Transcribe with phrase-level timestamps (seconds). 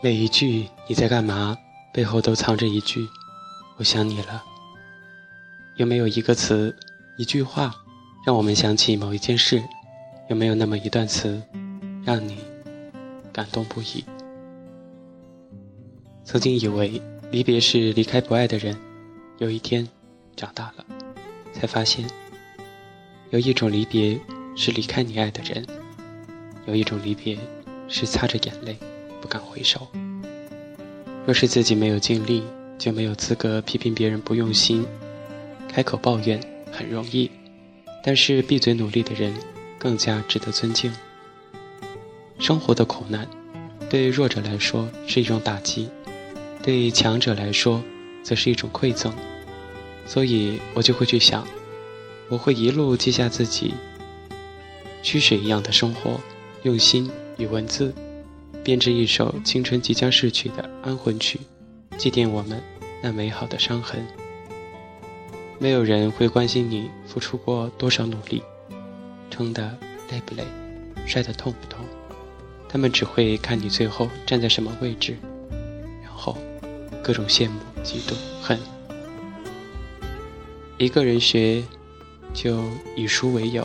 [0.00, 1.58] 每一句“你在干嘛”
[1.92, 3.08] 背后都藏着一句
[3.78, 4.44] “我想你了”。
[5.74, 6.72] 有没有一个词、
[7.16, 7.74] 一句话，
[8.24, 9.60] 让我们想起某一件事？
[10.28, 11.42] 有没有那么一段词，
[12.04, 12.38] 让你
[13.32, 14.04] 感动不已？
[16.22, 17.02] 曾经以为
[17.32, 18.78] 离别是离开不爱的人，
[19.38, 19.88] 有一天
[20.36, 20.86] 长大了，
[21.52, 22.08] 才发现，
[23.30, 24.16] 有一种离别
[24.54, 25.66] 是离开你爱的人，
[26.66, 27.36] 有一种离别
[27.88, 28.78] 是擦着眼泪
[29.20, 29.88] 不敢回首。
[31.26, 32.42] 若是自己没有尽力，
[32.78, 34.86] 就没有资格批评别人不用心。
[35.70, 36.40] 开口抱怨
[36.72, 37.30] 很容易，
[38.02, 39.34] 但是闭嘴努力的人
[39.78, 40.92] 更加值得尊敬。
[42.38, 43.28] 生活的苦难，
[43.90, 45.90] 对弱者来说是一种打击。
[46.62, 47.82] 对强者来说，
[48.22, 49.12] 则是一种馈赠，
[50.06, 51.46] 所以我就会去想，
[52.28, 53.74] 我会一路记下自己
[55.02, 56.20] 曲水一样的生活，
[56.62, 57.94] 用心与文字
[58.68, 61.40] 编织一首青春即将逝去的安魂曲，
[61.96, 62.62] 祭奠我们
[63.02, 64.06] 那美好的伤痕。
[65.58, 68.42] 没有人会关心你付出过多少努力，
[69.30, 69.74] 撑得
[70.10, 70.44] 累不累，
[71.06, 71.82] 摔得痛不痛，
[72.68, 75.16] 他们只会看你最后站在什么位置，
[76.02, 76.36] 然后。
[77.02, 78.60] 各种羡慕、嫉妒、恨。
[80.76, 81.64] 一个人学，
[82.34, 82.62] 就
[82.94, 83.62] 以书为友；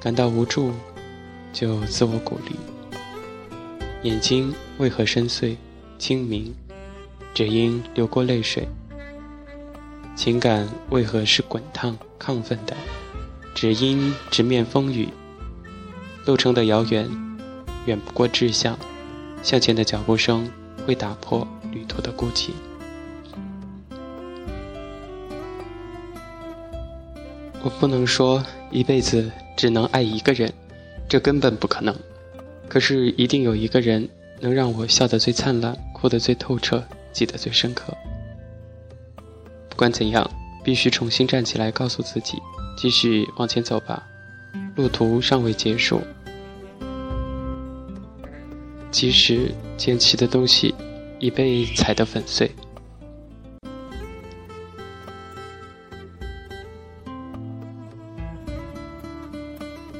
[0.00, 0.72] 感到无助，
[1.52, 2.56] 就自我鼓励。
[4.02, 5.56] 眼睛为何深邃、
[5.98, 6.54] 清明？
[7.34, 8.68] 只因流过泪水。
[10.16, 12.76] 情感为何是滚烫、亢奋的？
[13.54, 15.08] 只因直面风雨。
[16.24, 17.08] 路程的遥远，
[17.86, 18.78] 远不过志向。
[19.42, 20.50] 向前的脚步声
[20.86, 21.46] 会打破。
[21.70, 22.48] 旅途的孤寂，
[27.62, 30.50] 我不能说一辈子只能爱一个人，
[31.06, 31.94] 这根本不可能。
[32.68, 34.08] 可是一定有一个人
[34.40, 37.96] 能让我笑得最灿烂，哭得最透彻，记得最深刻。
[39.68, 40.30] 不管怎样，
[40.62, 42.38] 必须重新站起来，告诉自己，
[42.76, 44.06] 继续往前走吧，
[44.76, 46.02] 路途尚未结束。
[48.90, 50.74] 即使捡起的东西。
[51.20, 52.48] 已被踩得粉碎。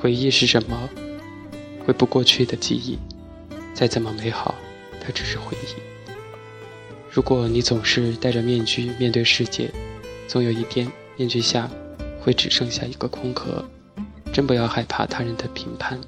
[0.00, 0.88] 回忆是什么？
[1.92, 2.98] 回不过去的记忆，
[3.74, 4.54] 再怎么美好，
[4.98, 5.74] 它只是回忆。
[7.10, 9.70] 如果你总是戴着面具面对世界，
[10.26, 11.70] 总有一天面具下
[12.18, 13.62] 会只剩下一个空壳。
[14.32, 16.00] 真不要害怕他人的评判，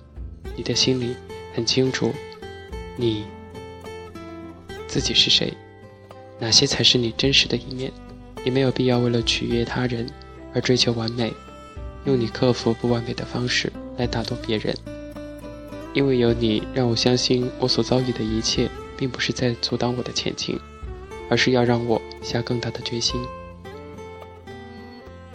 [0.56, 1.14] 你的心里
[1.54, 2.10] 很清楚，
[2.96, 3.26] 你。
[4.88, 5.52] 自己是谁？
[6.38, 7.92] 哪些才是你真实的一面？
[8.42, 10.08] 你没有必要为了取悦他人
[10.54, 11.30] 而追求完美，
[12.06, 14.74] 用你克服不完美的方式来打动别人。
[15.94, 20.58] 因为有你，让我相信我所遭遇的一切，并不是在阻挡我的前进，
[21.30, 23.18] 而是要让我下更大的决心。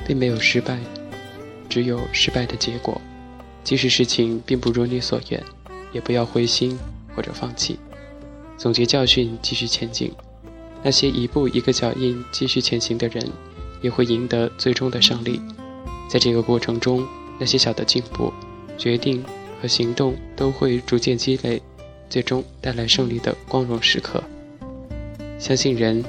[0.06, 0.80] 并没有失败，
[1.70, 3.00] 只有失败的结果。
[3.64, 5.44] 即使事情并不如你所愿，
[5.94, 6.78] 也不要灰心
[7.16, 7.78] 或者放弃。
[8.58, 10.12] 总结教训，继续前进。
[10.82, 13.26] 那些一步一个脚印继续前行的人，
[13.82, 15.40] 也会赢得最终的胜利。
[16.10, 18.34] 在这个过程中，那些小的进步、
[18.78, 19.24] 决定
[19.62, 21.62] 和行动都会逐渐积累，
[22.10, 24.24] 最终带来胜利的光荣时刻。
[25.38, 26.04] 相信人，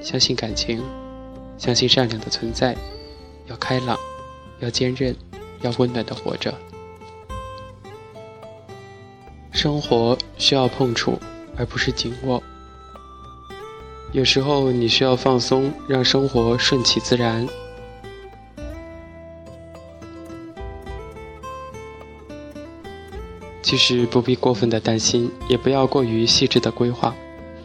[0.00, 0.82] 相信感情，
[1.58, 2.76] 相信善良的存在。
[3.46, 3.98] 要开朗，
[4.60, 5.14] 要坚韧，
[5.60, 6.54] 要温暖的活着。
[9.50, 11.18] 生活需要碰触。
[11.54, 12.42] 而不是紧握。
[14.12, 17.46] 有时候你需要放松，让生活顺其自然。
[23.62, 27.14] 其实不必过分的担心，也不要过于细致的规划。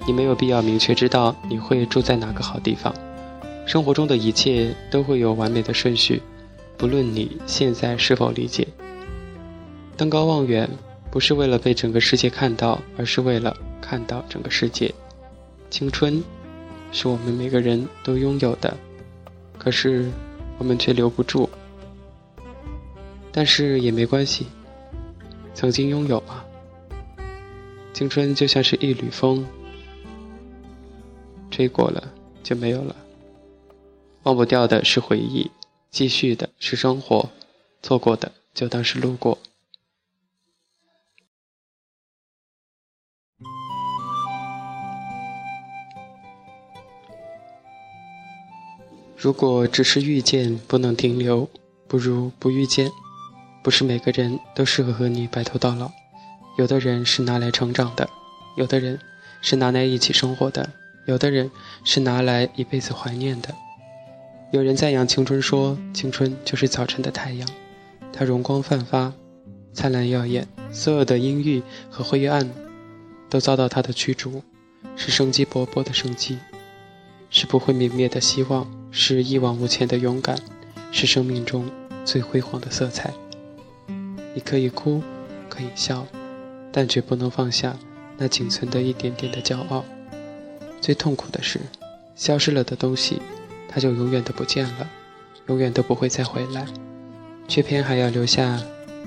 [0.06, 2.94] 你没有必要明确知道你会住在哪个好地方。
[3.66, 6.22] 生活中的一切都会有完美的顺序，
[6.78, 8.66] 不论你现在是否理解。
[9.98, 10.70] 登高望远，
[11.12, 13.56] 不是为了被整个世界看到，而是为了。
[13.80, 14.94] 看到整个世界，
[15.70, 16.22] 青春
[16.92, 18.76] 是我们每个人都拥有的，
[19.58, 20.12] 可是
[20.58, 21.50] 我们却留不住。
[23.32, 24.46] 但是也没关系，
[25.58, 26.46] 曾经拥有啊。
[27.92, 29.44] 青春就像是一缕风，
[31.50, 32.14] 吹过了
[32.44, 32.96] 就没有了。
[34.22, 35.50] 忘不掉的是回忆，
[35.90, 37.32] 继续的是生活，
[37.82, 39.40] 错过的就当是路过。
[49.18, 51.50] 如果只是遇见不能停留，
[51.88, 52.92] 不如不遇见。
[53.68, 55.92] 不是每个人都适合和你白头到老，
[56.58, 58.10] 有的人是拿来成长的，
[58.56, 58.98] 有的人
[59.42, 60.70] 是拿来一起生活的，
[61.06, 61.52] 有的人
[61.84, 63.54] 是拿来一辈子怀念的。
[64.52, 67.46] 有人赞扬青春，说青春就是早晨的太阳，
[68.14, 69.12] 它容光焕发，
[69.74, 72.50] 灿烂耀眼，所有的阴郁和灰暗
[73.30, 74.42] 都遭到它的驱逐，
[74.96, 76.38] 是生机勃勃的生机，
[77.30, 80.40] 是不会泯灭的希望，是一往无前的勇敢，
[80.94, 81.70] 是生命中
[82.06, 83.14] 最辉煌的色彩。
[84.38, 85.02] 你可以哭，
[85.50, 86.06] 可以笑，
[86.72, 87.76] 但绝不能放下。
[88.20, 89.84] 那仅存的一点点的骄傲，
[90.80, 91.60] 最痛苦的是，
[92.16, 93.20] 消失了的东西，
[93.68, 94.88] 它就永远都不见了，
[95.48, 96.68] 永远都不会再回来，
[97.48, 98.62] 却偏还要留下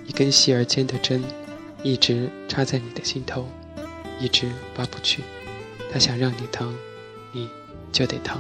[0.05, 1.23] 一根细而尖的针，
[1.85, 3.47] 一直插在你的心头，
[4.19, 5.23] 一直拔不去。
[5.93, 6.77] 它想让你疼，
[7.31, 7.49] 你
[7.93, 8.37] 就得疼。